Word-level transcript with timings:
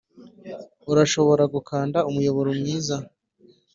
urashobora 0.91 1.43
gukanda 1.53 1.99
umuyoboro 2.09 2.49
mwiza, 2.59 2.95